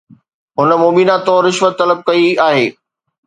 [0.59, 2.65] هن مبينا طور رشوت طلب ڪئي آهي